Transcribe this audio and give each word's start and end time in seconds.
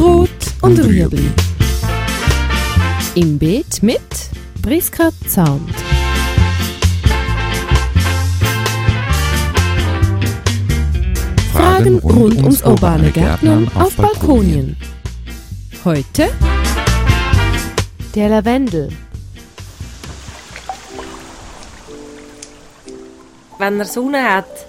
Rot 0.00 0.30
und 0.62 0.78
Rüebli. 0.78 1.30
Im 3.16 3.38
Beet 3.38 3.82
mit 3.82 4.00
Priska 4.62 5.10
Zaunt. 5.28 5.74
Fragen 11.52 11.98
rund 11.98 12.38
ums 12.38 12.62
urbane 12.62 13.10
Gärtnern 13.10 13.70
auf 13.74 13.94
Balkonien. 13.96 14.74
Heute 15.84 16.30
der 18.14 18.30
Lavendel. 18.30 18.88
Wenn 23.58 23.78
er 23.78 23.84
Sonne 23.84 24.34
hat, 24.36 24.66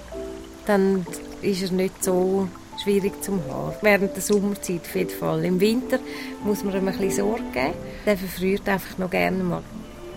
dann 0.66 1.06
ist 1.42 1.62
er 1.62 1.72
nicht 1.72 2.04
so 2.04 2.50
schwierig 2.82 3.24
zum 3.24 3.40
haben. 3.50 3.76
Während 3.82 4.16
der 4.16 4.22
Sommerzeit 4.22 4.82
auf 4.82 4.96
jeden 4.96 5.10
Fall. 5.10 5.46
Im 5.46 5.60
Winter 5.60 6.00
muss 6.44 6.64
man 6.64 6.76
ihm 6.76 6.88
ein 6.88 6.98
bisschen 6.98 7.26
Sorge 7.26 7.44
geben. 7.54 7.74
Der 8.06 8.18
verfriert 8.18 8.68
einfach 8.68 8.98
noch 8.98 9.10
gerne 9.10 9.44
mal 9.44 9.64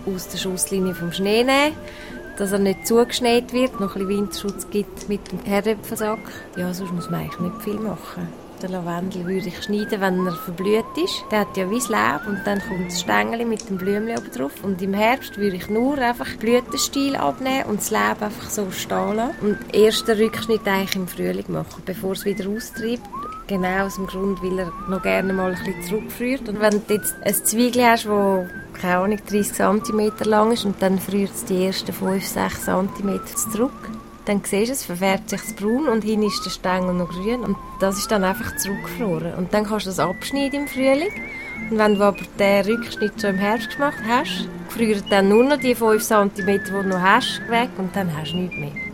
aus 0.05 0.27
der 0.27 0.37
Schusslinie 0.37 0.93
vom 0.93 1.11
Schnee 1.11 1.43
nehmen, 1.43 1.73
dass 2.37 2.51
er 2.51 2.59
nicht 2.59 2.85
zugeschneit 2.87 3.53
wird, 3.53 3.79
noch 3.79 3.95
ein 3.95 4.07
bisschen 4.07 4.21
Winterschutz 4.21 4.69
gibt 4.69 5.09
mit 5.09 5.31
dem 5.31 5.39
Herdöpfelsack. 5.39 6.19
Ja, 6.57 6.73
sonst 6.73 6.93
muss 6.93 7.09
man 7.09 7.21
eigentlich 7.21 7.39
nicht 7.39 7.61
viel 7.61 7.79
machen. 7.79 8.27
Den 8.61 8.71
Lavendel 8.71 9.25
würde 9.25 9.49
ich 9.49 9.63
schneiden, 9.63 9.99
wenn 9.99 10.25
er 10.25 10.31
verblüht 10.31 10.85
ist. 11.03 11.25
Der 11.29 11.41
hat 11.41 11.57
ja 11.57 11.69
wie 11.69 11.81
Laub 11.91 12.25
und 12.25 12.39
dann 12.45 12.61
kommt 12.61 12.87
das 12.87 13.01
Stängel 13.01 13.45
mit 13.45 13.69
dem 13.69 13.77
Blümchen 13.77 14.17
oben 14.17 14.31
drauf. 14.31 14.51
Und 14.63 14.81
im 14.81 14.93
Herbst 14.93 15.37
würde 15.37 15.57
ich 15.57 15.69
nur 15.69 15.97
einfach 15.97 16.35
Blütenstiel 16.37 17.15
abnehmen 17.17 17.65
und 17.65 17.79
das 17.81 17.91
Laub 17.91 18.21
einfach 18.21 18.49
so 18.49 18.71
stehen 18.71 19.17
lassen. 19.17 19.35
Und 19.41 19.57
erst 19.73 20.07
den 20.07 20.17
Rückschnitt 20.17 20.65
eigentlich 20.65 20.95
im 20.95 21.07
Frühling 21.07 21.45
machen, 21.49 21.83
bevor 21.85 22.13
es 22.13 22.23
wieder 22.23 22.49
austreibt. 22.49 23.03
Genau 23.47 23.85
aus 23.85 23.95
dem 23.95 24.07
Grund, 24.07 24.41
weil 24.41 24.57
er 24.57 24.71
noch 24.89 25.03
gerne 25.03 25.31
mal 25.31 25.53
ein 25.53 25.63
bisschen 25.63 25.83
zurückfriert. 25.83 26.49
Und 26.49 26.59
wenn 26.59 26.81
du 26.87 26.93
jetzt 26.93 27.15
ein 27.21 27.33
Zwiegel 27.33 27.85
hast, 27.85 28.05
das 28.05 28.47
keine 28.81 28.97
Ahnung, 28.97 29.19
30 29.29 29.53
cm 29.53 30.11
lang 30.23 30.51
ist 30.51 30.65
und 30.65 30.81
dann 30.81 30.99
friert 30.99 31.31
es 31.33 31.45
die 31.45 31.65
ersten 31.65 31.93
5, 31.93 32.25
6 32.25 32.65
cm 32.65 33.19
zurück, 33.51 33.71
dann 34.25 34.41
siehst 34.43 34.69
du, 34.69 34.73
es 34.73 34.83
verfärbt 34.83 35.29
sich 35.29 35.55
braun 35.55 35.87
und 35.87 36.03
hinten 36.03 36.27
ist 36.27 36.43
der 36.43 36.49
Stängel 36.49 36.93
noch 36.95 37.09
grün 37.09 37.41
und 37.41 37.55
das 37.79 37.97
ist 37.99 38.11
dann 38.11 38.23
einfach 38.23 38.57
zurückgefroren. 38.57 39.35
Und 39.35 39.53
dann 39.53 39.65
kannst 39.65 39.85
du 39.85 39.91
das 39.91 39.99
abschneiden 39.99 40.61
im 40.61 40.67
Frühling 40.67 41.11
und 41.69 41.77
wenn 41.77 41.95
du 41.95 42.03
aber 42.03 42.17
den 42.39 42.65
Rückschnitt 42.65 43.13
schon 43.21 43.31
im 43.31 43.37
Herbst 43.37 43.71
gemacht 43.71 43.97
hast, 44.07 44.47
frieren 44.69 45.03
dann 45.09 45.29
nur 45.29 45.43
noch 45.43 45.57
die 45.57 45.75
5 45.75 46.03
cm, 46.03 46.31
die 46.45 46.59
du 46.71 46.83
noch 46.83 46.99
hast, 46.99 47.41
weg 47.49 47.69
und 47.77 47.95
dann 47.95 48.15
hast 48.15 48.33
du 48.33 48.37
nichts 48.37 48.57
mehr. 48.57 48.84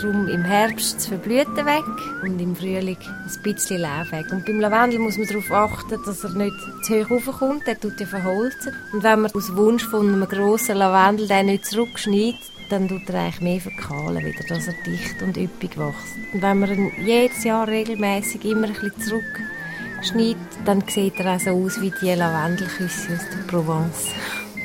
Darum 0.00 0.28
im 0.28 0.44
Herbst 0.44 0.96
das 0.96 1.06
Verblüten 1.08 1.66
weg 1.66 1.84
und 2.22 2.40
im 2.40 2.54
Frühling 2.54 2.96
ein 2.96 3.42
bisschen 3.42 3.80
Laub 3.80 4.12
weg. 4.12 4.26
Und 4.30 4.46
beim 4.46 4.60
Lavendel 4.60 5.00
muss 5.00 5.18
man 5.18 5.26
darauf 5.26 5.50
achten, 5.50 5.98
dass 6.04 6.22
er 6.22 6.30
nicht 6.30 6.54
zu 6.82 7.04
hoch 7.08 7.26
raufkommt, 7.26 7.66
der 7.66 7.80
tut 7.80 7.98
ja 7.98 8.06
verholzen. 8.06 8.72
Und 8.92 9.02
wenn 9.02 9.22
man 9.22 9.32
aus 9.32 9.56
Wunsch 9.56 9.84
von 9.84 10.08
einem 10.08 10.28
grossen 10.28 10.76
Lavendel 10.76 11.26
den 11.26 11.46
nicht 11.46 11.66
zurückschneidet, 11.66 12.38
dann 12.70 12.86
tut 12.86 13.08
er 13.08 13.22
eigentlich 13.22 13.40
mehr 13.40 13.60
verkahlen 13.60 14.24
wieder, 14.24 14.44
dass 14.48 14.68
er 14.68 14.74
dicht 14.86 15.20
und 15.20 15.36
üppig 15.36 15.76
wächst. 15.76 16.16
Und 16.32 16.42
wenn 16.42 16.60
man 16.60 16.70
ihn 16.70 16.92
jedes 17.04 17.42
Jahr 17.42 17.66
regelmäßig 17.66 18.44
immer 18.44 18.68
ein 18.68 18.74
bisschen 18.74 19.00
zurückschneidet, 19.00 20.36
dann 20.64 20.84
sieht 20.86 21.18
er 21.18 21.34
auch 21.34 21.40
so 21.40 21.50
aus 21.50 21.80
wie 21.80 21.92
die 22.00 22.14
Lavendelküsse 22.14 23.14
aus 23.14 23.30
der 23.30 23.50
Provence. 23.50 24.08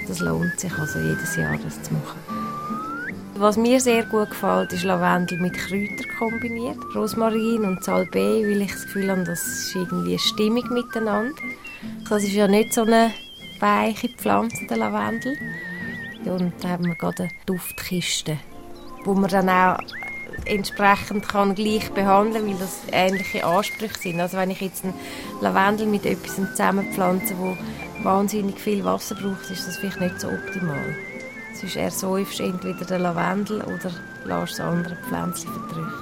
Das 0.07 0.19
lohnt 0.19 0.59
sich 0.59 0.77
also 0.77 0.99
jedes 0.99 1.35
Jahr, 1.37 1.57
das 1.57 1.81
zu 1.81 1.93
machen. 1.93 2.52
Was 3.35 3.57
mir 3.57 3.79
sehr 3.79 4.03
gut 4.03 4.29
gefällt, 4.29 4.71
ist 4.73 4.83
Lavendel 4.83 5.39
mit 5.39 5.53
Kräutern 5.53 6.05
kombiniert. 6.19 6.77
Rosmarin 6.95 7.65
und 7.65 7.83
Salbei, 7.83 8.43
weil 8.43 8.61
ich 8.61 8.71
das 8.71 8.83
Gefühl 8.83 9.09
habe, 9.09 9.23
das 9.23 9.45
ist 9.45 9.75
irgendwie 9.75 10.19
stimmig 10.19 10.69
miteinander. 10.69 11.33
Das 12.07 12.23
ist 12.23 12.33
ja 12.33 12.47
nicht 12.47 12.73
so 12.73 12.83
eine 12.83 13.11
weiche 13.59 14.09
Pflanze, 14.09 14.67
der 14.69 14.77
Lavendel. 14.77 15.35
Und 16.25 16.53
da 16.61 16.69
haben 16.69 16.85
wir 16.85 16.95
gerade 16.95 17.23
eine 17.23 17.31
Duftkiste, 17.47 18.37
wo 19.03 19.15
man 19.15 19.31
dann 19.31 19.49
auch 19.49 19.79
entsprechend 20.45 21.27
kann 21.27 21.55
gleich 21.55 21.89
behandeln 21.91 22.47
weil 22.47 22.57
das 22.57 22.81
ähnliche 22.91 23.45
Ansprüche 23.45 23.99
sind. 23.99 24.19
Also 24.19 24.37
wenn 24.37 24.51
ich 24.51 24.61
jetzt 24.61 24.83
einen 24.83 24.93
Lavendel 25.41 25.87
mit 25.87 26.05
etwas 26.05 26.35
zusammenpflanze, 26.35 27.33
wo 27.39 27.57
wahnsinnig 28.03 28.59
viel 28.59 28.85
Wasser 28.85 29.15
braucht, 29.15 29.49
ist 29.49 29.67
das 29.67 29.77
vielleicht 29.77 30.01
nicht 30.01 30.21
so 30.21 30.27
optimal. 30.27 30.95
Es 31.53 31.63
ist 31.63 31.75
eher 31.75 31.91
so, 31.91 32.17
entweder 32.17 32.85
den 32.85 33.01
Lavendel 33.01 33.61
oder 33.61 33.91
lässt 34.25 34.53
das 34.53 34.59
andere 34.59 34.97
Pflänzchen 35.07 35.53
vertrocknen. 35.53 35.93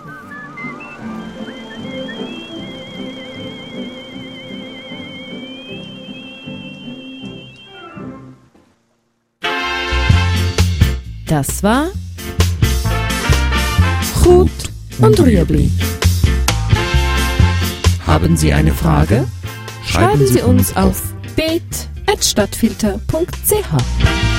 Das 11.28 11.62
war 11.64 11.88
Rot 14.26 14.50
und 15.00 15.20
Rüebli. 15.20 15.70
Haben 18.06 18.38
Sie 18.38 18.54
eine 18.54 18.74
Frage? 18.74 19.28
Schreiben 19.86 20.28
Sie 20.28 20.42
uns 20.42 20.76
auf 20.76 21.02
beet.stadtfilter.ch. 21.36 24.31